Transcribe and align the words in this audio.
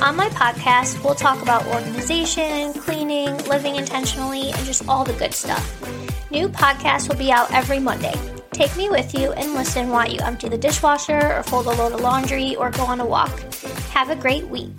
On 0.00 0.14
my 0.14 0.28
podcast, 0.28 1.02
we'll 1.02 1.16
talk 1.16 1.42
about 1.42 1.66
organization, 1.66 2.72
cleaning, 2.72 3.36
living 3.48 3.74
intentionally, 3.74 4.52
and 4.52 4.64
just 4.64 4.88
all 4.88 5.04
the 5.04 5.12
good 5.14 5.34
stuff. 5.34 6.30
New 6.30 6.48
podcasts 6.48 7.08
will 7.08 7.16
be 7.16 7.32
out 7.32 7.52
every 7.52 7.80
Monday. 7.80 8.14
Take 8.52 8.76
me 8.76 8.88
with 8.90 9.12
you 9.12 9.32
and 9.32 9.54
listen 9.54 9.88
while 9.88 10.08
you 10.08 10.20
empty 10.20 10.48
the 10.48 10.56
dishwasher 10.56 11.34
or 11.34 11.42
fold 11.42 11.66
a 11.66 11.70
load 11.70 11.94
of 11.94 12.00
laundry 12.00 12.54
or 12.54 12.70
go 12.70 12.84
on 12.84 13.00
a 13.00 13.04
walk. 13.04 13.36
Have 13.90 14.10
a 14.10 14.14
great 14.14 14.46
week. 14.46 14.70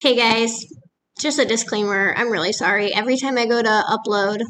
Hey 0.00 0.14
guys, 0.14 0.66
just 1.18 1.38
a 1.38 1.46
disclaimer. 1.46 2.12
I'm 2.14 2.30
really 2.30 2.52
sorry. 2.52 2.94
Every 2.94 3.16
time 3.16 3.38
I 3.38 3.46
go 3.46 3.62
to 3.62 3.84
upload 3.88 4.42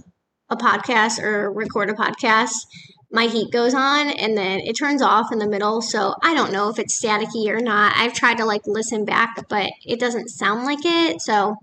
a 0.51 0.57
podcast 0.57 1.23
or 1.23 1.52
record 1.52 1.91
a 1.91 1.95
podcast, 1.95 2.55
my 3.11 3.27
heat 3.27 3.51
goes 3.51 3.75
on 3.75 4.11
and 4.11 4.37
then 4.37 4.61
it 4.61 4.75
turns 4.75 5.01
off 5.01 5.33
in 5.33 5.39
the 5.39 5.49
middle. 5.49 5.80
So 5.80 6.15
I 6.23 6.35
don't 6.35 6.53
know 6.53 6.69
if 6.69 6.79
it's 6.79 7.03
staticky 7.03 7.49
or 7.49 7.61
not. 7.61 7.95
I've 7.97 8.12
tried 8.12 8.39
to 8.39 8.45
like 8.45 8.62
listen 8.66 9.05
back, 9.05 9.49
but 9.49 9.71
it 9.85 9.99
doesn't 9.99 10.29
sound 10.29 10.65
like 10.65 10.85
it. 10.85 11.21
So 11.23 11.57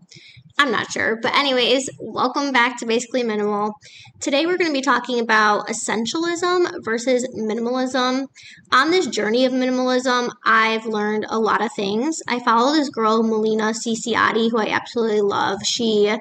I'm 0.57 0.71
not 0.71 0.89
sure. 0.89 1.17
But, 1.21 1.35
anyways, 1.35 1.89
welcome 1.99 2.53
back 2.53 2.77
to 2.79 2.85
Basically 2.85 3.23
Minimal. 3.23 3.73
Today 4.21 4.45
we're 4.45 4.57
going 4.57 4.69
to 4.69 4.73
be 4.73 4.81
talking 4.81 5.19
about 5.19 5.67
essentialism 5.67 6.83
versus 6.83 7.27
minimalism. 7.37 8.27
On 8.71 8.89
this 8.89 9.07
journey 9.07 9.43
of 9.43 9.51
minimalism, 9.51 10.29
I've 10.45 10.85
learned 10.85 11.25
a 11.29 11.39
lot 11.39 11.61
of 11.61 11.73
things. 11.73 12.21
I 12.27 12.39
follow 12.39 12.73
this 12.73 12.89
girl, 12.89 13.21
Melina 13.21 13.73
Ciciotti, 13.73 14.49
who 14.49 14.57
I 14.57 14.67
absolutely 14.67 15.21
love. 15.21 15.59
She 15.65 16.15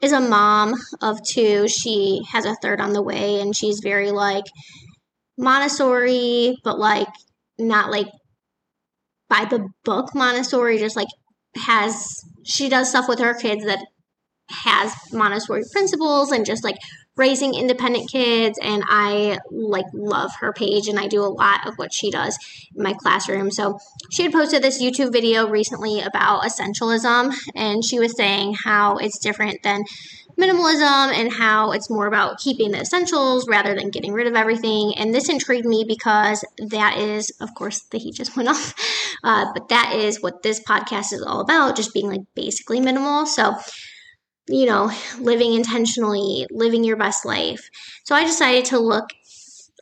is 0.00 0.12
a 0.12 0.20
mom 0.20 0.74
of 1.02 1.20
two. 1.26 1.66
She 1.66 2.22
has 2.30 2.44
a 2.44 2.54
third 2.62 2.80
on 2.80 2.92
the 2.92 3.02
way, 3.02 3.40
and 3.40 3.56
she's 3.56 3.80
very 3.82 4.12
like 4.12 4.44
Montessori, 5.36 6.56
but 6.62 6.78
like 6.78 7.08
not 7.58 7.90
like 7.90 8.06
by 9.28 9.46
the 9.46 9.68
book 9.84 10.14
Montessori, 10.14 10.78
just 10.78 10.94
like 10.94 11.08
has 11.56 12.06
she 12.44 12.68
does 12.68 12.90
stuff 12.90 13.08
with 13.08 13.18
her 13.18 13.34
kids 13.34 13.64
that 13.64 13.84
has 14.48 14.92
Montessori 15.12 15.62
principles 15.72 16.32
and 16.32 16.44
just 16.44 16.64
like 16.64 16.76
raising 17.16 17.54
independent 17.54 18.10
kids 18.10 18.58
and 18.62 18.82
I 18.88 19.38
like 19.50 19.84
love 19.92 20.32
her 20.40 20.52
page 20.52 20.88
and 20.88 20.98
I 20.98 21.06
do 21.06 21.22
a 21.22 21.26
lot 21.26 21.66
of 21.66 21.74
what 21.76 21.92
she 21.92 22.10
does 22.10 22.38
in 22.74 22.82
my 22.82 22.94
classroom. 22.94 23.50
So 23.50 23.78
she 24.10 24.22
had 24.22 24.32
posted 24.32 24.62
this 24.62 24.82
YouTube 24.82 25.12
video 25.12 25.48
recently 25.48 26.00
about 26.00 26.42
essentialism 26.42 27.34
and 27.54 27.84
she 27.84 27.98
was 27.98 28.16
saying 28.16 28.54
how 28.54 28.96
it's 28.96 29.18
different 29.18 29.62
than 29.62 29.84
minimalism 30.38 31.12
and 31.12 31.32
how 31.32 31.72
it's 31.72 31.90
more 31.90 32.06
about 32.06 32.38
keeping 32.38 32.70
the 32.70 32.80
essentials 32.80 33.46
rather 33.48 33.74
than 33.74 33.90
getting 33.90 34.12
rid 34.12 34.26
of 34.26 34.34
everything. 34.34 34.94
And 34.96 35.14
this 35.14 35.28
intrigued 35.28 35.66
me 35.66 35.84
because 35.86 36.44
that 36.68 36.96
is, 36.96 37.30
of 37.40 37.54
course, 37.54 37.80
the 37.90 37.98
heat 37.98 38.14
just 38.14 38.36
went 38.36 38.48
off, 38.48 38.74
uh, 39.24 39.46
but 39.54 39.68
that 39.68 39.94
is 39.94 40.22
what 40.22 40.42
this 40.42 40.60
podcast 40.60 41.12
is 41.12 41.22
all 41.22 41.40
about, 41.40 41.76
just 41.76 41.94
being 41.94 42.08
like 42.08 42.22
basically 42.34 42.80
minimal. 42.80 43.26
So, 43.26 43.54
you 44.48 44.66
know, 44.66 44.90
living 45.18 45.54
intentionally, 45.54 46.46
living 46.50 46.84
your 46.84 46.96
best 46.96 47.24
life. 47.24 47.68
So 48.04 48.14
I 48.14 48.24
decided 48.24 48.64
to 48.66 48.78
look 48.78 49.10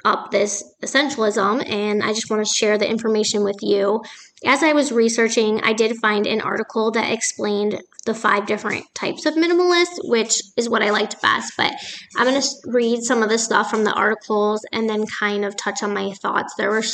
up 0.05 0.31
this 0.31 0.65
essentialism 0.83 1.69
and 1.69 2.03
I 2.03 2.13
just 2.13 2.31
want 2.31 2.47
to 2.47 2.53
share 2.53 2.79
the 2.79 2.89
information 2.89 3.43
with 3.43 3.59
you. 3.63 4.03
As 4.45 4.63
I 4.63 4.73
was 4.73 4.93
researching, 4.93 5.61
I 5.63 5.73
did 5.73 5.97
find 5.97 6.27
an 6.27 6.41
article 6.41 6.93
that 6.93 7.13
explained 7.13 7.81
the 8.07 8.15
five 8.15 8.47
different 8.47 8.85
types 8.95 9.27
of 9.27 9.35
minimalists, 9.35 9.99
which 10.05 10.41
is 10.57 10.69
what 10.69 10.83
I 10.83 10.91
liked 10.91 11.21
best. 11.21 11.55
But 11.57 11.75
I'm 12.17 12.27
going 12.27 12.41
to 12.41 12.49
read 12.67 13.03
some 13.03 13.23
of 13.23 13.29
the 13.29 13.39
stuff 13.39 13.71
from 13.71 13.85
the 13.85 13.93
articles 13.93 14.65
and 14.73 14.89
then 14.89 15.07
kind 15.07 15.45
of 15.45 15.57
touch 15.57 15.83
on 15.83 15.93
my 15.93 16.13
thoughts. 16.13 16.55
There 16.57 16.71
were 16.71 16.85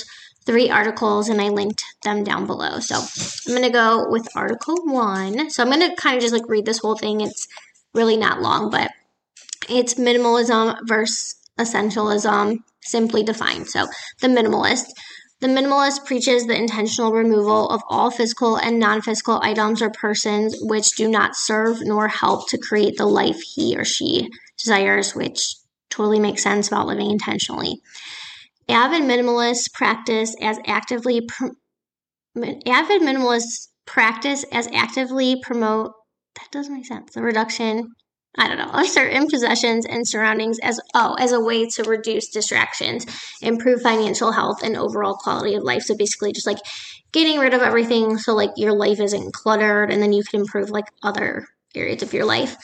three 0.47 0.71
articles 0.71 1.28
and 1.28 1.41
I 1.41 1.49
linked 1.49 1.84
them 2.03 2.25
down 2.25 2.47
below. 2.47 2.81
So 2.81 2.97
I'm 2.97 3.56
going 3.56 3.62
to 3.66 3.71
go 3.71 4.06
with 4.09 4.28
article 4.37 4.77
one. 4.84 5.50
So 5.50 5.62
I'm 5.62 5.71
going 5.71 5.88
to 5.88 5.97
kind 5.97 6.16
of 6.16 6.22
just 6.22 6.34
like 6.34 6.49
read 6.49 6.66
this 6.66 6.78
whole 6.78 6.97
thing. 6.97 7.21
It's 7.21 7.49
really 7.94 8.16
not 8.16 8.43
long, 8.43 8.71
but 8.71 8.91
it's 9.69 9.94
minimalism 9.94 10.77
versus 10.87 11.37
essentialism 11.59 12.59
simply 12.82 13.22
defined. 13.22 13.69
So 13.69 13.87
the 14.21 14.28
minimalist. 14.28 14.87
The 15.41 15.50
minimalist 15.50 16.06
preaches 16.06 16.47
the 16.47 16.56
intentional 16.56 17.12
removal 17.12 17.69
of 17.69 17.82
all 17.91 18.11
physical 18.11 18.56
and 18.56 18.78
non 18.78 19.03
physical 19.03 19.41
items 19.43 19.82
or 19.82 19.91
persons 19.91 20.56
which 20.62 20.93
do 20.97 21.06
not 21.06 21.37
serve 21.37 21.82
nor 21.82 22.09
help 22.09 22.49
to 22.49 22.56
create 22.56 22.97
the 22.97 23.05
life 23.05 23.43
he 23.43 23.76
or 23.76 23.84
she 23.84 24.31
desires, 24.56 25.15
which 25.15 25.56
totally 25.91 26.19
makes 26.19 26.43
sense 26.43 26.69
about 26.69 26.87
living 26.87 27.11
intentionally. 27.11 27.82
Avid 28.69 29.02
minimalists 29.02 29.72
practice 29.72 30.34
as 30.41 30.58
actively 30.66 31.26
avid 32.36 33.02
minimalists 33.02 33.69
practice 33.86 34.44
as 34.50 34.66
actively 34.72 35.41
promote 35.42 35.92
that 36.34 36.50
doesn't 36.50 36.75
make 36.75 36.86
sense 36.86 37.14
the 37.14 37.22
reduction 37.22 37.92
I 38.36 38.48
don't 38.48 38.58
know, 38.58 38.80
of 38.80 38.88
certain 38.88 39.28
possessions 39.28 39.86
and 39.86 40.08
surroundings 40.08 40.58
as 40.58 40.80
oh, 40.94 41.14
as 41.20 41.30
a 41.30 41.38
way 41.38 41.69
to 41.69 41.84
reduce 41.84 42.30
distractions, 42.30 43.06
improve 43.41 43.80
financial 43.80 44.32
health 44.32 44.62
and 44.64 44.76
overall 44.76 45.14
quality 45.14 45.54
of 45.54 45.62
life. 45.62 45.82
So 45.82 45.96
basically 45.96 46.32
just 46.32 46.46
like 46.46 46.58
getting 47.12 47.38
rid 47.38 47.54
of 47.54 47.62
everything 47.62 48.19
so 48.19 48.34
like 48.34 48.50
your 48.56 48.72
life 48.72 48.98
isn't 48.98 49.34
cluttered 49.34 49.92
and 49.92 50.02
then 50.02 50.12
you 50.12 50.25
can 50.25 50.41
improve 50.41 50.70
like 50.70 50.86
other 51.04 51.46
areas 51.76 52.02
of 52.02 52.12
your 52.12 52.25
life. 52.25 52.56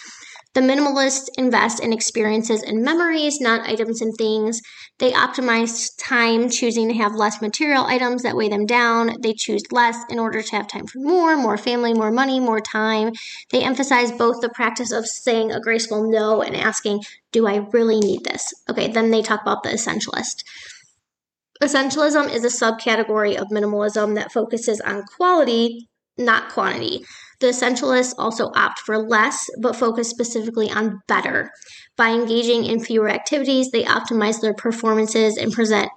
The 0.53 0.61
minimalists 0.61 1.29
invest 1.39 1.79
in 1.79 1.93
experiences 1.93 2.65
and 2.65 2.83
memories, 2.83 3.41
not 3.41 3.69
items 3.69 4.03
and 4.03 4.13
things. 4.17 4.61
They 4.99 5.13
optimize 5.13 5.93
time, 5.97 6.51
choosing 6.51 6.89
to 6.89 6.95
have 6.95 7.15
less 7.15 7.41
material 7.41 7.85
items 7.87 8.25
that 8.25 8.37
weigh 8.37 8.49
them 8.49 8.67
down. 8.67 9.21
They 9.21 9.33
choose 9.33 9.63
less 9.71 9.97
in 10.11 10.19
order 10.19 10.43
to 10.43 10.57
have 10.57 10.67
time 10.67 10.89
for 10.89 10.99
more, 10.99 11.37
more 11.37 11.57
family, 11.57 11.95
more 11.95 12.11
money, 12.11 12.41
more 12.41 12.61
time. 12.61 13.13
They 13.51 13.63
emphasize 13.63 14.11
both 14.11 14.41
the 14.41 14.49
practice 14.49 14.91
of 14.91 15.07
saying 15.07 15.53
a 15.53 15.61
graceful 15.61 16.11
no 16.11 16.43
and 16.43 16.57
asking, 16.57 17.05
Do 17.31 17.47
I 17.47 17.69
really 17.73 18.01
need 18.01 18.25
this? 18.25 18.53
Okay, 18.69 18.89
then 18.89 19.13
they 19.13 19.23
talk 19.23 19.43
about 19.43 19.63
the 19.63 19.71
essentialist. 19.71 20.43
Essentialism 21.63 22.33
is 22.33 22.45
a 22.45 22.49
subcategory 22.49 23.37
of 23.37 23.49
minimalism 23.49 24.17
that 24.17 24.33
focuses 24.33 24.81
on 24.81 25.05
quality, 25.05 25.89
not 26.19 26.49
quantity. 26.49 27.05
The 27.41 27.49
essentialists 27.49 28.15
also 28.19 28.53
opt 28.55 28.81
for 28.81 28.99
less, 28.99 29.49
but 29.61 29.77
focus 29.77 30.11
specifically 30.11 30.71
on 30.71 31.01
better. 31.09 31.51
By 31.97 32.11
engaging 32.11 32.65
in 32.65 32.81
fewer 32.81 33.09
activities, 33.09 33.71
they 33.71 33.85
optimize 33.85 34.41
their 34.41 34.55
performances 34.55 35.37
and 35.37 35.53
present 35.53 35.91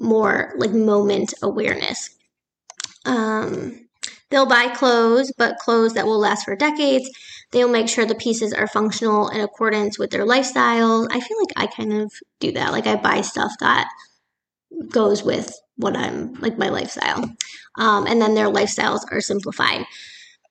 more 0.00 0.52
like 0.56 0.72
moment 0.72 1.34
awareness. 1.42 2.10
Um, 3.04 3.88
they'll 4.30 4.46
buy 4.46 4.68
clothes, 4.68 5.32
but 5.36 5.58
clothes 5.58 5.94
that 5.94 6.06
will 6.06 6.18
last 6.18 6.44
for 6.44 6.56
decades. 6.56 7.08
They'll 7.50 7.68
make 7.68 7.88
sure 7.88 8.06
the 8.06 8.14
pieces 8.14 8.54
are 8.54 8.66
functional 8.66 9.28
in 9.28 9.40
accordance 9.40 9.98
with 9.98 10.10
their 10.10 10.24
lifestyles. 10.24 11.06
I 11.10 11.20
feel 11.20 11.38
like 11.38 11.52
I 11.56 11.66
kind 11.66 11.92
of 11.92 12.12
do 12.40 12.52
that. 12.52 12.72
Like 12.72 12.86
I 12.86 12.96
buy 12.96 13.20
stuff 13.20 13.52
that 13.60 13.88
goes 14.88 15.22
with 15.22 15.54
what 15.76 15.96
I'm 15.96 16.34
like 16.34 16.56
my 16.56 16.70
lifestyle. 16.70 17.30
Um, 17.78 18.06
and 18.06 18.20
then 18.20 18.34
their 18.34 18.48
lifestyles 18.48 19.00
are 19.10 19.20
simplified. 19.20 19.84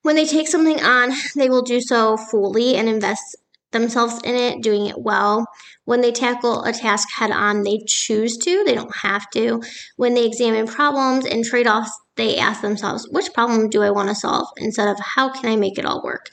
When 0.04 0.16
they 0.16 0.26
take 0.26 0.48
something 0.48 0.82
on, 0.82 1.12
they 1.36 1.50
will 1.50 1.62
do 1.62 1.80
so 1.80 2.18
fully 2.18 2.76
and 2.76 2.90
invest 2.90 3.36
themselves 3.72 4.20
in 4.24 4.36
it, 4.36 4.62
doing 4.62 4.88
it 4.88 5.00
well. 5.00 5.46
When 5.86 6.02
they 6.02 6.12
tackle 6.12 6.64
a 6.64 6.74
task 6.74 7.10
head 7.12 7.32
on, 7.32 7.64
they 7.64 7.80
choose 7.88 8.38
to, 8.40 8.64
they 8.66 8.76
don't 8.76 8.96
have 8.96 9.30
to. 9.32 9.62
When 9.98 10.14
they 10.14 10.26
examine 10.26 10.68
problems 10.68 11.26
and 11.26 11.44
trade 11.44 11.68
offs, 11.68 11.92
they 12.16 12.38
ask 12.38 12.62
themselves, 12.62 13.08
which 13.12 13.34
problem 13.34 13.70
do 13.70 13.82
I 13.82 13.92
want 13.92 14.10
to 14.10 14.16
solve 14.16 14.48
instead 14.58 14.88
of 14.88 15.00
how 15.00 15.30
can 15.30 15.50
I 15.50 15.56
make 15.56 15.78
it 15.78 15.86
all 15.86 16.04
work? 16.04 16.30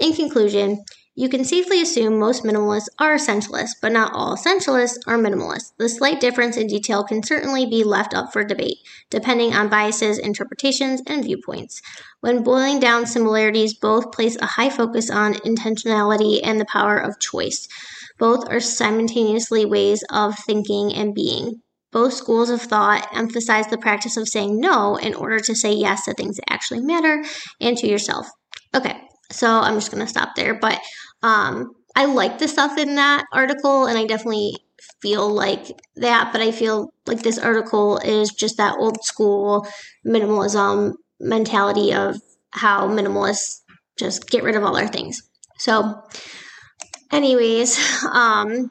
In 0.00 0.14
conclusion, 0.14 0.84
you 1.14 1.28
can 1.28 1.44
safely 1.44 1.82
assume 1.82 2.18
most 2.18 2.42
minimalists 2.42 2.88
are 2.98 3.16
essentialists, 3.16 3.74
but 3.82 3.92
not 3.92 4.12
all 4.14 4.34
essentialists 4.34 4.98
are 5.06 5.18
minimalists. 5.18 5.72
The 5.76 5.90
slight 5.90 6.20
difference 6.20 6.56
in 6.56 6.68
detail 6.68 7.04
can 7.04 7.22
certainly 7.22 7.66
be 7.66 7.84
left 7.84 8.14
up 8.14 8.32
for 8.32 8.44
debate, 8.44 8.78
depending 9.10 9.52
on 9.52 9.68
biases, 9.68 10.18
interpretations, 10.18 11.02
and 11.06 11.22
viewpoints. 11.22 11.82
When 12.20 12.42
boiling 12.42 12.80
down 12.80 13.04
similarities, 13.04 13.74
both 13.74 14.12
place 14.12 14.36
a 14.40 14.46
high 14.46 14.70
focus 14.70 15.10
on 15.10 15.34
intentionality 15.34 16.40
and 16.42 16.58
the 16.58 16.64
power 16.64 16.96
of 16.96 17.20
choice. 17.20 17.68
Both 18.18 18.48
are 18.48 18.60
simultaneously 18.60 19.66
ways 19.66 20.02
of 20.10 20.38
thinking 20.38 20.94
and 20.94 21.14
being. 21.14 21.60
Both 21.90 22.14
schools 22.14 22.48
of 22.48 22.62
thought 22.62 23.06
emphasize 23.14 23.66
the 23.66 23.76
practice 23.76 24.16
of 24.16 24.28
saying 24.28 24.58
no 24.58 24.96
in 24.96 25.14
order 25.14 25.40
to 25.40 25.54
say 25.54 25.74
yes 25.74 26.06
to 26.06 26.14
things 26.14 26.36
that 26.36 26.50
actually 26.50 26.80
matter 26.80 27.22
and 27.60 27.76
to 27.76 27.86
yourself. 27.86 28.30
Okay, 28.74 28.98
So 29.32 29.48
I'm 29.48 29.74
just 29.74 29.90
going 29.90 30.04
to 30.04 30.10
stop 30.10 30.34
there. 30.36 30.54
But 30.54 30.80
um, 31.22 31.74
I 31.96 32.06
like 32.06 32.38
the 32.38 32.48
stuff 32.48 32.78
in 32.78 32.94
that 32.96 33.24
article, 33.32 33.86
and 33.86 33.98
I 33.98 34.06
definitely 34.06 34.56
feel 35.00 35.28
like 35.28 35.66
that. 35.96 36.32
But 36.32 36.40
I 36.40 36.52
feel 36.52 36.92
like 37.06 37.22
this 37.22 37.38
article 37.38 37.98
is 37.98 38.30
just 38.30 38.56
that 38.56 38.76
old 38.78 39.04
school 39.04 39.66
minimalism 40.06 40.94
mentality 41.20 41.92
of 41.92 42.20
how 42.50 42.88
minimalists 42.88 43.60
just 43.96 44.28
get 44.28 44.42
rid 44.42 44.56
of 44.56 44.64
all 44.64 44.74
their 44.74 44.88
things. 44.88 45.22
So, 45.58 46.02
anyways, 47.10 47.78
um, 48.12 48.70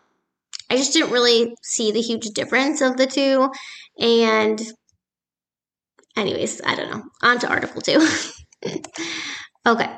I 0.69 0.77
just 0.77 0.93
didn't 0.93 1.11
really 1.11 1.55
see 1.61 1.91
the 1.91 2.01
huge 2.01 2.27
difference 2.27 2.81
of 2.81 2.97
the 2.97 3.07
two. 3.07 3.51
And, 3.99 4.61
anyways, 6.15 6.61
I 6.65 6.75
don't 6.75 6.91
know. 6.91 7.03
On 7.21 7.39
to 7.39 7.49
Article 7.49 7.81
2. 7.81 8.07
okay. 9.67 9.97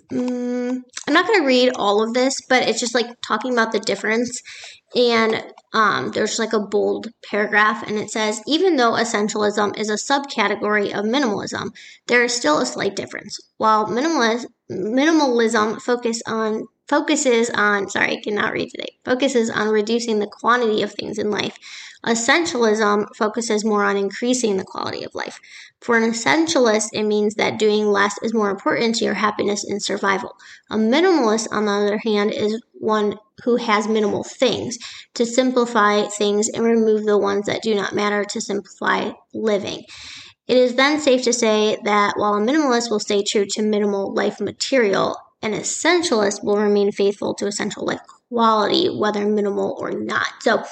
Mm, 0.11 0.81
I'm 1.07 1.13
not 1.13 1.25
going 1.25 1.39
to 1.39 1.47
read 1.47 1.71
all 1.75 2.03
of 2.03 2.13
this, 2.13 2.41
but 2.49 2.67
it's 2.67 2.79
just 2.79 2.93
like 2.93 3.07
talking 3.25 3.53
about 3.53 3.71
the 3.71 3.79
difference. 3.79 4.41
And 4.93 5.41
um, 5.73 6.11
there's 6.11 6.37
like 6.37 6.51
a 6.51 6.59
bold 6.59 7.07
paragraph, 7.23 7.87
and 7.87 7.97
it 7.97 8.11
says 8.11 8.41
even 8.45 8.75
though 8.75 8.91
essentialism 8.91 9.77
is 9.79 9.89
a 9.89 9.93
subcategory 9.93 10.87
of 10.87 11.05
minimalism, 11.05 11.69
there 12.07 12.23
is 12.25 12.35
still 12.35 12.59
a 12.59 12.65
slight 12.65 12.97
difference. 12.97 13.39
While 13.55 13.87
minimalist, 13.87 14.47
minimalism 14.69 15.81
focus 15.81 16.21
on 16.27 16.65
focuses 16.89 17.49
on 17.51 17.89
sorry, 17.89 18.17
I 18.17 18.21
cannot 18.21 18.51
read 18.51 18.69
today. 18.69 18.97
Focuses 19.05 19.49
on 19.49 19.69
reducing 19.69 20.19
the 20.19 20.27
quantity 20.27 20.81
of 20.83 20.91
things 20.91 21.17
in 21.17 21.31
life. 21.31 21.57
Essentialism 22.05 23.05
focuses 23.15 23.63
more 23.63 23.85
on 23.85 23.95
increasing 23.95 24.57
the 24.57 24.65
quality 24.65 25.05
of 25.05 25.15
life. 25.15 25.39
For 25.79 25.97
an 25.97 26.11
essentialist, 26.11 26.89
it 26.93 27.03
means 27.03 27.35
that 27.35 27.59
doing 27.59 27.87
less 27.87 28.15
is 28.21 28.33
more 28.33 28.49
important 28.49 28.95
to 28.95 29.05
your 29.05 29.13
happiness 29.13 29.63
and 29.63 29.81
survival. 30.01 30.35
A 30.69 30.77
minimalist, 30.77 31.47
on 31.51 31.65
the 31.65 31.71
other 31.71 31.97
hand, 31.99 32.31
is 32.31 32.61
one 32.73 33.17
who 33.43 33.55
has 33.57 33.87
minimal 33.87 34.23
things 34.23 34.77
to 35.13 35.25
simplify 35.25 36.03
things 36.07 36.49
and 36.49 36.63
remove 36.63 37.05
the 37.05 37.17
ones 37.17 37.45
that 37.45 37.61
do 37.61 37.75
not 37.75 37.93
matter 37.93 38.23
to 38.25 38.41
simplify 38.41 39.11
living. 39.33 39.83
It 40.47 40.57
is 40.57 40.75
then 40.75 40.99
safe 40.99 41.23
to 41.23 41.33
say 41.33 41.77
that 41.83 42.13
while 42.17 42.35
a 42.35 42.41
minimalist 42.41 42.89
will 42.89 42.99
stay 42.99 43.23
true 43.23 43.45
to 43.51 43.61
minimal 43.61 44.13
life 44.13 44.39
material, 44.39 45.15
an 45.41 45.53
essentialist 45.53 46.43
will 46.43 46.57
remain 46.57 46.91
faithful 46.91 47.33
to 47.35 47.47
essential 47.47 47.85
life 47.85 48.01
quality, 48.29 48.87
whether 48.89 49.25
minimal 49.25 49.75
or 49.79 49.91
not. 49.91 50.27
So, 50.41 50.63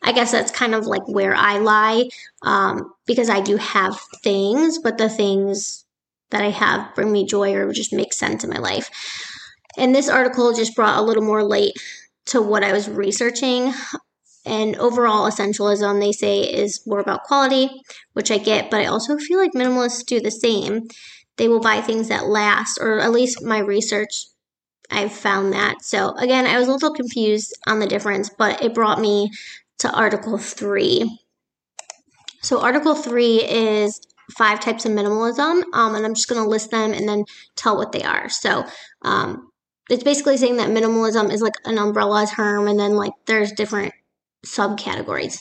I 0.00 0.12
guess 0.12 0.30
that's 0.30 0.52
kind 0.52 0.76
of 0.76 0.86
like 0.86 1.06
where 1.08 1.34
I 1.34 1.58
lie 1.58 2.08
um, 2.42 2.94
because 3.04 3.28
I 3.28 3.40
do 3.40 3.56
have 3.56 3.98
things, 4.22 4.78
but 4.78 4.96
the 4.96 5.08
things 5.08 5.84
that 6.30 6.42
I 6.42 6.50
have 6.50 6.94
bring 6.94 7.12
me 7.12 7.26
joy 7.26 7.54
or 7.54 7.72
just 7.72 7.92
make 7.92 8.12
sense 8.12 8.44
in 8.44 8.50
my 8.50 8.58
life. 8.58 8.90
And 9.76 9.94
this 9.94 10.08
article 10.08 10.52
just 10.52 10.74
brought 10.74 10.98
a 10.98 11.02
little 11.02 11.22
more 11.22 11.42
light 11.42 11.72
to 12.26 12.42
what 12.42 12.64
I 12.64 12.72
was 12.72 12.88
researching. 12.88 13.72
And 14.44 14.76
overall, 14.76 15.30
essentialism, 15.30 16.00
they 16.00 16.12
say, 16.12 16.40
is 16.40 16.86
more 16.86 17.00
about 17.00 17.24
quality, 17.24 17.68
which 18.14 18.30
I 18.30 18.38
get, 18.38 18.70
but 18.70 18.80
I 18.80 18.86
also 18.86 19.18
feel 19.18 19.38
like 19.38 19.52
minimalists 19.52 20.06
do 20.06 20.20
the 20.20 20.30
same. 20.30 20.88
They 21.36 21.48
will 21.48 21.60
buy 21.60 21.80
things 21.80 22.08
that 22.08 22.26
last, 22.26 22.78
or 22.80 22.98
at 22.98 23.12
least 23.12 23.44
my 23.44 23.58
research, 23.58 24.24
I've 24.90 25.12
found 25.12 25.52
that. 25.52 25.82
So, 25.82 26.14
again, 26.16 26.46
I 26.46 26.58
was 26.58 26.66
a 26.66 26.72
little 26.72 26.94
confused 26.94 27.56
on 27.66 27.78
the 27.78 27.86
difference, 27.86 28.30
but 28.30 28.62
it 28.62 28.74
brought 28.74 29.00
me 29.00 29.30
to 29.78 29.92
Article 29.92 30.38
3. 30.38 31.20
So, 32.42 32.60
Article 32.60 32.94
3 32.94 33.44
is 33.44 34.00
five 34.36 34.60
types 34.60 34.84
of 34.84 34.92
minimalism, 34.92 35.62
um, 35.72 35.94
and 35.94 36.04
I'm 36.04 36.14
just 36.14 36.28
going 36.28 36.42
to 36.42 36.48
list 36.48 36.70
them 36.70 36.92
and 36.92 37.08
then 37.08 37.24
tell 37.56 37.76
what 37.76 37.92
they 37.92 38.02
are. 38.02 38.28
So, 38.28 38.64
um, 39.02 39.50
it's 39.90 40.04
basically 40.04 40.36
saying 40.36 40.58
that 40.58 40.68
minimalism 40.68 41.32
is 41.32 41.40
like 41.40 41.54
an 41.64 41.78
umbrella 41.78 42.26
term, 42.26 42.68
and 42.68 42.78
then 42.78 42.94
like 42.94 43.12
there's 43.26 43.52
different 43.52 43.94
subcategories. 44.46 45.38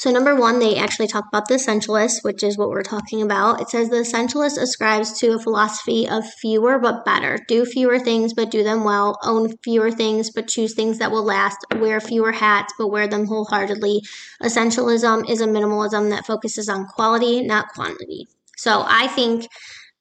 So, 0.00 0.10
number 0.10 0.34
one, 0.34 0.60
they 0.60 0.76
actually 0.76 1.08
talk 1.08 1.26
about 1.28 1.46
the 1.46 1.56
essentialist, 1.56 2.24
which 2.24 2.42
is 2.42 2.56
what 2.56 2.70
we're 2.70 2.82
talking 2.82 3.20
about. 3.20 3.60
It 3.60 3.68
says 3.68 3.90
the 3.90 3.96
essentialist 3.96 4.56
ascribes 4.56 5.12
to 5.18 5.34
a 5.34 5.38
philosophy 5.38 6.08
of 6.08 6.24
fewer 6.40 6.78
but 6.78 7.04
better. 7.04 7.38
Do 7.46 7.66
fewer 7.66 7.98
things 7.98 8.32
but 8.32 8.50
do 8.50 8.64
them 8.64 8.82
well. 8.82 9.18
Own 9.22 9.58
fewer 9.58 9.90
things 9.90 10.30
but 10.30 10.48
choose 10.48 10.72
things 10.72 10.96
that 11.00 11.10
will 11.10 11.22
last. 11.22 11.58
Wear 11.76 12.00
fewer 12.00 12.32
hats 12.32 12.72
but 12.78 12.86
wear 12.86 13.08
them 13.08 13.26
wholeheartedly. 13.26 14.00
Essentialism 14.42 15.28
is 15.28 15.42
a 15.42 15.46
minimalism 15.46 16.08
that 16.08 16.24
focuses 16.24 16.70
on 16.70 16.86
quality, 16.86 17.42
not 17.42 17.68
quantity. 17.74 18.26
So, 18.56 18.82
I 18.86 19.06
think 19.08 19.48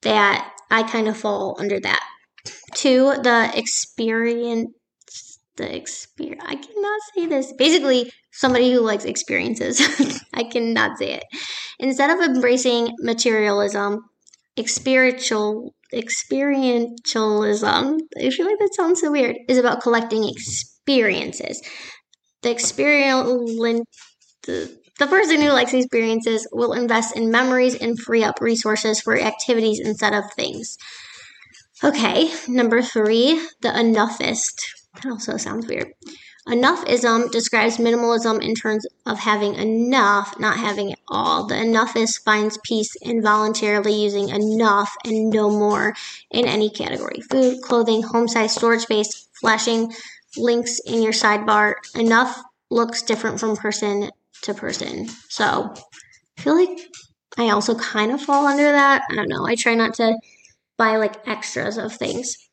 that 0.04 0.50
I 0.72 0.84
kind 0.84 1.10
of 1.10 1.18
fall 1.18 1.58
under 1.60 1.78
that. 1.78 2.08
Two, 2.74 3.16
the 3.22 3.52
experience 3.54 4.70
the 5.60 5.76
experience. 5.76 6.42
I 6.46 6.56
cannot 6.56 7.02
say 7.14 7.28
this. 7.28 7.54
Basically, 7.54 8.12
somebody 8.32 8.74
who 8.74 8.80
likes 8.80 9.06
experiences. 9.06 9.80
I 10.34 10.42
cannot 10.44 10.98
say 10.98 11.14
it. 11.14 11.24
Instead 11.78 12.10
of 12.10 12.20
embracing 12.20 12.96
materialism, 13.00 14.00
experiential 14.58 15.76
experientialism, 15.94 18.00
I 18.18 18.30
feel 18.30 18.46
like 18.46 18.60
that 18.60 18.74
sounds 18.74 19.02
so 19.02 19.12
weird, 19.12 19.36
is 19.48 19.58
about 19.58 19.82
collecting 19.82 20.28
experiences. 20.28 21.62
The 22.42 22.52
experiential 22.52 23.46
the 25.00 25.08
person 25.08 25.42
who 25.42 25.50
likes 25.50 25.74
experiences 25.74 26.48
will 26.52 26.74
invest 26.74 27.16
in 27.16 27.32
memories 27.32 27.76
and 27.76 28.00
free 28.00 28.24
up 28.24 28.42
resources 28.42 29.00
for 29.00 29.18
activities 29.18 29.80
instead 29.84 30.14
of 30.14 30.32
things. 30.34 30.78
Okay, 31.84 32.32
number 32.48 32.82
three, 32.82 33.42
the 33.62 33.80
enoughist. 33.80 34.62
Oh, 34.96 35.00
that 35.04 35.12
also 35.12 35.38
sounds 35.38 35.68
weird. 35.68 35.94
Enoughism 36.48 37.30
describes 37.32 37.78
minimalism 37.78 38.42
in 38.42 38.56
terms 38.56 38.86
of 39.06 39.20
having 39.20 39.54
enough, 39.56 40.40
not 40.40 40.58
having 40.58 40.90
it 40.90 41.00
all. 41.08 41.46
The 41.46 41.62
enoughist 41.62 42.24
finds 42.24 42.58
peace 42.64 42.96
in 43.02 43.22
voluntarily 43.22 43.94
using 43.94 44.30
enough 44.30 44.96
and 45.06 45.30
no 45.30 45.50
more 45.52 45.94
in 46.32 46.46
any 46.46 46.70
category 46.72 47.22
food, 47.30 47.62
clothing, 47.62 48.02
home 48.02 48.28
size, 48.28 48.56
storage 48.56 48.82
space, 48.82 49.28
flashing 49.40 49.94
links 50.38 50.80
in 50.80 51.04
your 51.04 51.14
sidebar. 51.14 51.76
Enough 51.94 52.42
looks 52.72 53.04
different 53.04 53.40
from 53.40 53.56
person 53.56 54.10
to 54.42 54.54
person. 54.54 55.08
So 55.28 55.74
I 56.38 56.42
feel 56.42 56.56
like 56.56 56.80
I 57.38 57.50
also 57.50 57.76
kind 57.76 58.12
of 58.12 58.22
fall 58.22 58.48
under 58.48 58.72
that. 58.72 59.04
I 59.12 59.16
don't 59.16 59.30
know. 59.30 59.46
I 59.46 59.56
try 59.56 59.76
not 59.76 59.94
to 59.96 60.18
buy 60.78 60.96
like 60.98 61.28
extras 61.28 61.78
of 61.78 61.94
things. 61.94 62.49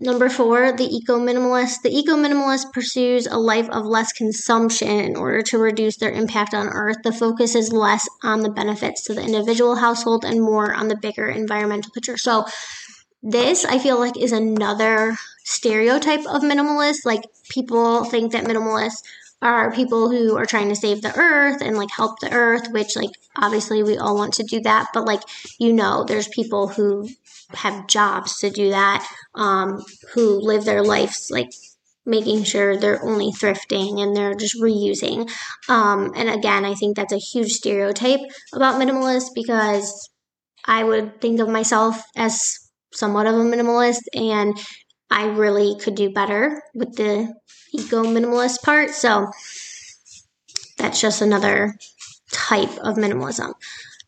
Number 0.00 0.28
four, 0.28 0.72
the 0.72 0.92
eco 0.92 1.20
minimalist. 1.20 1.82
The 1.82 1.96
eco 1.96 2.16
minimalist 2.16 2.72
pursues 2.72 3.28
a 3.28 3.38
life 3.38 3.68
of 3.70 3.86
less 3.86 4.12
consumption 4.12 4.88
in 4.88 5.14
order 5.14 5.40
to 5.42 5.58
reduce 5.58 5.96
their 5.98 6.10
impact 6.10 6.52
on 6.52 6.66
Earth. 6.66 6.96
The 7.04 7.12
focus 7.12 7.54
is 7.54 7.72
less 7.72 8.08
on 8.24 8.40
the 8.40 8.50
benefits 8.50 9.04
to 9.04 9.14
the 9.14 9.22
individual 9.22 9.76
household 9.76 10.24
and 10.24 10.42
more 10.42 10.74
on 10.74 10.88
the 10.88 10.96
bigger 10.96 11.28
environmental 11.28 11.92
picture. 11.92 12.16
So, 12.16 12.44
this 13.24 13.64
I 13.64 13.78
feel 13.78 13.98
like 13.98 14.16
is 14.16 14.32
another 14.32 15.16
stereotype 15.44 16.20
of 16.26 16.42
minimalist. 16.42 17.04
Like, 17.04 17.24
people 17.48 18.04
think 18.04 18.32
that 18.32 18.44
minimalists 18.44 19.02
are 19.42 19.72
people 19.72 20.10
who 20.10 20.36
are 20.36 20.46
trying 20.46 20.68
to 20.68 20.76
save 20.76 21.02
the 21.02 21.14
earth 21.18 21.60
and 21.60 21.76
like 21.76 21.90
help 21.90 22.20
the 22.20 22.32
earth, 22.32 22.68
which, 22.70 22.96
like, 22.96 23.10
obviously 23.36 23.82
we 23.82 23.96
all 23.98 24.14
want 24.14 24.34
to 24.34 24.42
do 24.44 24.60
that. 24.60 24.88
But, 24.94 25.06
like, 25.06 25.22
you 25.58 25.72
know, 25.72 26.04
there's 26.04 26.28
people 26.28 26.68
who 26.68 27.08
have 27.54 27.86
jobs 27.86 28.38
to 28.38 28.50
do 28.50 28.70
that, 28.70 29.06
um, 29.34 29.82
who 30.12 30.40
live 30.40 30.64
their 30.64 30.82
lives 30.82 31.28
like 31.30 31.50
making 32.06 32.44
sure 32.44 32.76
they're 32.76 33.02
only 33.02 33.32
thrifting 33.32 34.02
and 34.02 34.14
they're 34.14 34.34
just 34.34 34.60
reusing. 34.60 35.30
Um, 35.68 36.12
and 36.14 36.28
again, 36.28 36.64
I 36.64 36.74
think 36.74 36.96
that's 36.96 37.12
a 37.12 37.18
huge 37.18 37.52
stereotype 37.52 38.20
about 38.52 38.80
minimalists 38.80 39.30
because 39.34 40.10
I 40.66 40.84
would 40.84 41.20
think 41.20 41.40
of 41.40 41.48
myself 41.48 42.02
as 42.16 42.58
somewhat 42.94 43.26
of 43.26 43.34
a 43.34 43.38
minimalist 43.38 44.02
and 44.14 44.58
I 45.10 45.26
really 45.26 45.76
could 45.78 45.94
do 45.94 46.10
better 46.10 46.62
with 46.74 46.96
the 46.96 47.32
eco 47.72 48.04
minimalist 48.04 48.62
part. 48.62 48.90
So 48.90 49.28
that's 50.78 51.00
just 51.00 51.22
another 51.22 51.74
type 52.32 52.76
of 52.78 52.96
minimalism. 52.96 53.54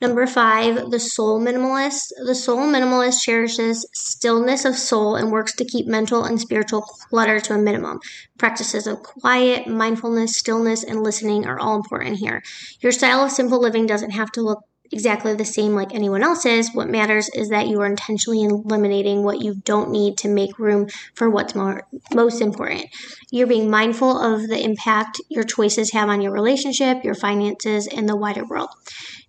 Number 0.00 0.26
five, 0.26 0.90
the 0.90 1.00
soul 1.00 1.40
minimalist. 1.40 2.12
The 2.26 2.34
soul 2.34 2.58
minimalist 2.66 3.22
cherishes 3.22 3.86
stillness 3.94 4.66
of 4.66 4.76
soul 4.76 5.16
and 5.16 5.32
works 5.32 5.54
to 5.56 5.64
keep 5.64 5.86
mental 5.86 6.24
and 6.24 6.38
spiritual 6.38 6.82
clutter 6.82 7.40
to 7.40 7.54
a 7.54 7.58
minimum. 7.58 8.00
Practices 8.36 8.86
of 8.86 9.02
quiet, 9.02 9.66
mindfulness, 9.66 10.36
stillness, 10.36 10.84
and 10.84 11.02
listening 11.02 11.46
are 11.46 11.58
all 11.58 11.76
important 11.76 12.18
here. 12.18 12.42
Your 12.80 12.92
style 12.92 13.24
of 13.24 13.30
simple 13.30 13.58
living 13.58 13.86
doesn't 13.86 14.10
have 14.10 14.30
to 14.32 14.42
look 14.42 14.64
exactly 14.92 15.34
the 15.34 15.44
same 15.44 15.72
like 15.74 15.94
anyone 15.94 16.22
else's. 16.22 16.70
What 16.72 16.88
matters 16.88 17.28
is 17.34 17.48
that 17.50 17.68
you 17.68 17.80
are 17.80 17.86
intentionally 17.86 18.42
eliminating 18.44 19.22
what 19.22 19.40
you 19.40 19.54
don't 19.54 19.90
need 19.90 20.18
to 20.18 20.28
make 20.28 20.58
room 20.58 20.88
for 21.14 21.30
what's 21.30 21.54
more 21.54 21.86
most 22.14 22.40
important. 22.40 22.86
You're 23.30 23.46
being 23.46 23.70
mindful 23.70 24.18
of 24.18 24.48
the 24.48 24.62
impact 24.62 25.20
your 25.28 25.44
choices 25.44 25.92
have 25.92 26.08
on 26.08 26.20
your 26.20 26.32
relationship, 26.32 27.04
your 27.04 27.14
finances, 27.14 27.86
and 27.86 28.08
the 28.08 28.16
wider 28.16 28.44
world. 28.44 28.70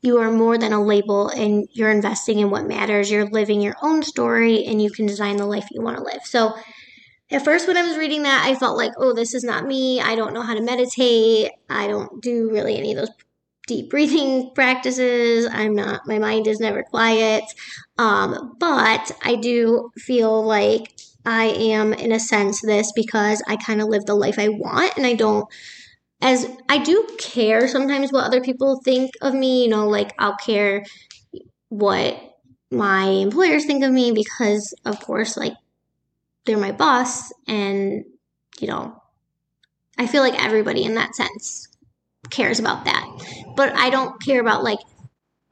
You 0.02 0.18
are 0.20 0.32
more 0.32 0.58
than 0.58 0.74
a 0.74 0.84
label 0.84 1.30
and 1.30 1.68
you're 1.74 1.92
investing 1.92 2.40
in 2.40 2.50
what 2.50 2.68
matters. 2.68 3.10
You're 3.10 3.30
living 3.30 3.62
your 3.62 3.76
own 3.82 4.04
story 4.04 4.66
and 4.66 4.82
you 4.82 4.92
can 4.92 5.06
design 5.06 5.38
the 5.38 5.46
life 5.46 5.68
you 5.72 5.82
want 5.82 5.98
to 5.98 6.04
live. 6.04 6.22
So 6.24 6.54
at 7.30 7.44
first 7.44 7.68
when 7.68 7.78
i 7.78 7.86
was 7.86 7.98
reading 7.98 8.24
that 8.24 8.46
i 8.46 8.56
felt 8.56 8.78
like 8.78 8.92
oh 8.98 9.14
this 9.14 9.34
is 9.34 9.44
not 9.44 9.66
me 9.66 10.00
i 10.00 10.16
don't 10.16 10.34
know 10.34 10.42
how 10.42 10.54
to 10.54 10.62
meditate 10.62 11.52
i 11.70 11.88
don't 11.88 12.22
do 12.22 12.50
really 12.50 12.78
any 12.78 12.94
of 12.94 12.98
those 12.98 13.10
deep 13.68 13.90
breathing 13.90 14.52
practices. 14.56 15.48
I'm 15.52 15.76
not, 15.76 16.08
my 16.08 16.18
mind 16.18 16.48
is 16.48 16.60
never 16.60 16.82
quiet. 16.82 17.44
Um, 17.98 18.56
but 18.60 19.12
I 19.24 19.36
do 19.36 19.92
feel 19.98 20.44
like 20.44 20.94
I 21.26 21.46
am, 21.46 21.94
in 21.94 22.12
a 22.12 22.20
sense, 22.20 22.62
this 22.62 22.92
because 22.94 23.44
I 23.48 23.58
kind 23.58 23.82
of 23.82 23.90
live 23.90 24.06
the 24.06 24.16
life 24.16 24.40
I 24.40 24.50
want 24.50 24.98
and 24.98 25.06
I 25.06 25.14
don't, 25.14 25.46
as 26.22 26.48
I 26.68 26.80
do 26.80 27.08
care 27.20 27.68
sometimes 27.68 28.12
what 28.12 28.24
other 28.24 28.42
people 28.42 28.82
think 28.84 29.12
of 29.22 29.34
me, 29.34 29.64
you 29.64 29.70
know, 29.70 29.88
like 29.88 30.14
I'll 30.18 30.38
care 30.38 30.84
what 31.70 32.18
my 32.72 33.04
employers 33.04 33.66
think 33.66 33.84
of 33.84 33.92
me 33.92 34.12
because, 34.12 34.74
of 34.86 35.00
course, 35.02 35.38
like 35.38 35.54
they're 36.46 36.58
my 36.58 36.72
boss 36.72 37.32
and, 37.48 38.06
you 38.60 38.68
know, 38.68 39.02
I 39.98 40.08
feel 40.08 40.24
like 40.24 40.42
everybody 40.44 40.84
in 40.84 40.96
that 40.96 41.16
sense 41.16 41.68
cares 42.30 42.60
about 42.60 42.86
that. 42.86 43.06
But 43.56 43.74
I 43.76 43.90
don't 43.90 44.22
care 44.22 44.42
about 44.42 44.64
like 44.64 44.80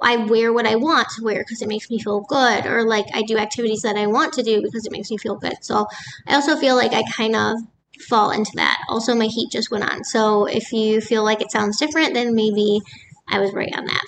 I 0.01 0.17
wear 0.17 0.51
what 0.51 0.67
I 0.67 0.75
want 0.75 1.07
to 1.15 1.23
wear 1.23 1.39
because 1.39 1.61
it 1.61 1.69
makes 1.69 1.89
me 1.89 1.99
feel 1.99 2.21
good, 2.21 2.65
or 2.65 2.85
like 2.85 3.05
I 3.13 3.23
do 3.23 3.37
activities 3.37 3.81
that 3.83 3.95
I 3.95 4.07
want 4.07 4.33
to 4.33 4.43
do 4.43 4.61
because 4.61 4.85
it 4.85 4.91
makes 4.91 5.09
me 5.09 5.17
feel 5.17 5.35
good. 5.35 5.55
So 5.61 5.87
I 6.27 6.35
also 6.35 6.57
feel 6.57 6.75
like 6.75 6.93
I 6.93 7.03
kind 7.11 7.35
of 7.35 7.57
fall 8.09 8.31
into 8.31 8.51
that. 8.55 8.83
Also, 8.89 9.15
my 9.15 9.27
heat 9.27 9.51
just 9.51 9.71
went 9.71 9.89
on. 9.89 10.03
So 10.03 10.45
if 10.45 10.73
you 10.73 10.99
feel 10.99 11.23
like 11.23 11.41
it 11.41 11.51
sounds 11.51 11.77
different, 11.77 12.13
then 12.13 12.35
maybe 12.35 12.81
I 13.27 13.39
was 13.39 13.53
right 13.53 13.73
on 13.75 13.85
that. 13.85 14.05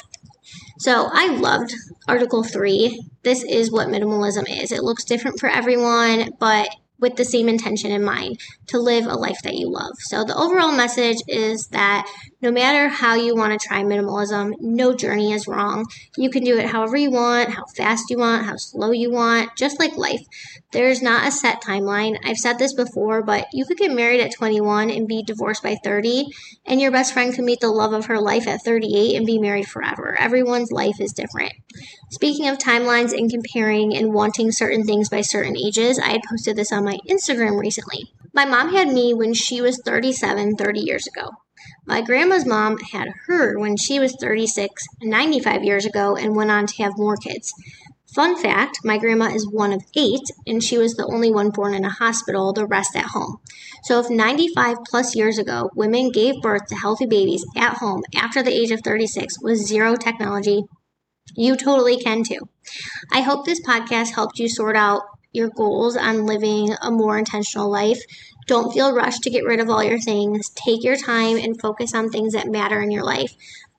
So 0.80 1.10
I 1.12 1.28
loved 1.28 1.74
Article 2.08 2.44
3. 2.44 3.02
This 3.24 3.44
is 3.44 3.72
what 3.72 3.88
minimalism 3.88 4.46
is. 4.62 4.72
It 4.72 4.84
looks 4.84 5.06
different 5.06 5.40
for 5.40 5.48
everyone, 5.50 6.32
but 6.40 6.70
with 7.00 7.16
the 7.16 7.26
same 7.26 7.48
intention 7.48 7.92
in 7.92 8.04
mind 8.04 8.40
to 8.68 8.80
live 8.80 9.06
a 9.06 9.14
life 9.14 9.40
that 9.44 9.56
you 9.56 9.70
love. 9.70 9.94
So, 10.00 10.24
the 10.24 10.36
overall 10.36 10.72
message 10.72 11.18
is 11.28 11.68
that 11.68 12.10
no 12.41 12.51
matter 12.51 12.88
how 12.88 13.15
you 13.15 13.36
want 13.36 13.60
to 13.60 13.67
try 13.67 13.84
minimalism, 13.84 14.53
no 14.60 14.94
journey 14.94 15.34
is 15.34 15.48
wrong. 15.48 15.88
You 16.17 16.29
can 16.29 16.44
do 16.44 16.58
it 16.58 16.67
however 16.67 16.96
you 16.96 17.10
want, 17.10 17.50
how 17.50 17.65
fast 17.75 18.10
you 18.10 18.20
want, 18.20 18.46
how 18.46 18.58
slow 18.58 18.91
you 18.91 19.12
want, 19.12 19.56
just 19.58 19.79
like 19.79 19.98
life. 19.98 20.22
There's 20.72 21.01
not 21.01 21.27
a 21.27 21.32
set 21.32 21.62
timeline. 21.63 22.20
I've 22.24 22.38
said 22.38 22.60
this 22.60 22.74
before, 22.74 23.24
but 23.24 23.48
you 23.53 23.65
could 23.65 23.77
get 23.77 23.91
married 23.91 24.22
at 24.22 24.36
21 24.36 24.91
and 24.91 25.08
be 25.08 25.24
divorced 25.24 25.63
by 25.63 25.77
30, 25.84 26.27
and 26.65 26.79
your 26.79 26.91
best 26.91 27.13
friend 27.13 27.34
could 27.34 27.46
meet 27.46 27.60
the 27.60 27.70
love 27.70 27.94
of 27.94 28.06
her 28.06 28.20
life 28.20 28.48
at 28.48 28.62
38 28.62 29.15
and 29.15 29.25
be 29.25 29.39
married 29.39 29.67
forever. 29.67 30.15
Everyone's 30.20 30.72
life 30.72 31.01
is 31.01 31.13
different. 31.13 31.53
Speaking 32.12 32.48
of 32.48 32.60
timelines 32.60 33.17
and 33.17 33.32
comparing 33.32 33.96
and 33.96 34.13
wanting 34.13 34.51
certain 34.51 34.84
things 34.84 35.10
by 35.10 35.22
certain 35.22 35.58
ages, 35.58 35.98
I 35.98 36.10
had 36.10 36.22
posted 36.29 36.56
this 36.56 36.72
on 36.72 36.86
my 36.86 37.00
Instagram 37.10 37.60
recently. 37.60 38.13
My 38.38 38.46
mom 38.46 38.72
had 38.72 38.89
me 38.89 39.15
when 39.15 39.34
she 39.34 39.62
was 39.62 39.82
37 39.84 40.58
30 40.58 40.79
years 40.79 41.08
ago. 41.08 41.32
My 41.88 42.03
grandma's 42.03 42.46
mom 42.46 42.77
had 42.77 43.08
her 43.25 43.58
when 43.58 43.75
she 43.77 44.00
was 44.00 44.15
36 44.22 44.86
95 45.01 45.63
years 45.63 45.86
ago 45.88 46.15
and 46.15 46.36
went 46.36 46.51
on 46.51 46.67
to 46.67 46.84
have 46.84 47.00
more 47.00 47.17
kids. 47.17 47.51
Fun 48.13 48.38
fact 48.39 48.82
my 48.84 49.00
grandma 49.00 49.34
is 49.34 49.50
one 49.50 49.74
of 49.74 49.82
eight, 49.96 50.29
and 50.46 50.63
she 50.63 50.77
was 50.77 50.94
the 50.94 51.08
only 51.08 51.32
one 51.32 51.50
born 51.50 51.74
in 51.74 51.84
a 51.84 51.89
hospital, 51.89 52.53
the 52.53 52.67
rest 52.67 52.96
at 52.96 53.06
home. 53.06 53.38
So, 53.86 54.00
if 54.00 54.08
95 54.08 54.84
plus 54.88 55.15
years 55.15 55.39
ago 55.39 55.72
women 55.74 56.12
gave 56.12 56.39
birth 56.44 56.67
to 56.67 56.75
healthy 56.75 57.08
babies 57.08 57.44
at 57.56 57.77
home 57.77 58.03
after 58.15 58.44
the 58.44 58.53
age 58.53 58.70
of 58.70 58.82
36 58.82 59.41
with 59.41 59.58
zero 59.58 59.96
technology, 59.96 60.62
you 61.36 61.56
totally 61.56 61.98
can 61.98 62.24
too. 62.24 62.48
I 63.12 63.22
hope 63.22 63.46
this 63.46 63.65
podcast 63.65 64.13
helped 64.13 64.38
you 64.38 64.48
sort 64.48 64.75
out 64.75 65.01
your 65.32 65.50
goals 65.50 65.96
on 65.96 66.26
living 66.26 66.76
a 66.82 66.92
more 66.92 67.18
intentional 67.18 67.70
life. 67.70 68.02
Don't 68.48 68.74
feel 68.74 68.94
rushed 68.94 69.24
to 69.24 69.30
get 69.30 69.46
rid 69.46 69.60
of 69.60 69.70
all 69.70 69.84
your 69.84 70.00
things. 70.00 70.50
Take 70.50 70.84
your 70.84 70.98
time 70.98 71.38
and 71.38 71.60
focus 71.60 71.94
on 71.94 72.10
things 72.10 72.34
that 72.34 72.48
matter 72.48 72.82
in 72.82 72.92
your 72.92 73.04
life. 73.04 73.34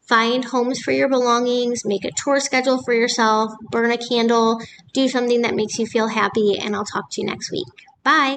Find 0.08 0.44
homes 0.44 0.80
for 0.80 0.90
your 0.92 1.08
belongings, 1.08 1.84
make 1.84 2.04
a 2.04 2.10
chore 2.10 2.40
schedule 2.40 2.82
for 2.82 2.94
yourself, 2.94 3.52
burn 3.70 3.90
a 3.90 3.98
candle, 3.98 4.60
do 4.94 5.06
something 5.06 5.42
that 5.42 5.54
makes 5.54 5.78
you 5.78 5.86
feel 5.86 6.08
happy, 6.08 6.58
and 6.58 6.74
I'll 6.74 6.84
talk 6.84 7.10
to 7.10 7.20
you 7.20 7.26
next 7.26 7.52
week. 7.52 7.66
Bye. 8.02 8.26